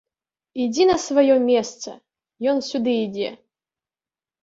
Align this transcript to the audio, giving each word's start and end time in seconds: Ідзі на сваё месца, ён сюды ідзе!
Ідзі 0.63 0.87
на 0.91 0.95
сваё 1.03 1.35
месца, 1.51 1.89
ён 2.55 2.67
сюды 2.73 2.99
ідзе! 3.07 3.29